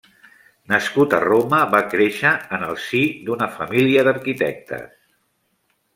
Nascut 0.71 1.11
a 1.17 1.19
Roma, 1.25 1.59
va 1.75 1.83
créixer 1.91 2.33
en 2.59 2.65
el 2.69 2.75
si 2.87 3.05
d'una 3.29 3.53
família 3.59 4.07
d'arquitectes. 4.09 4.97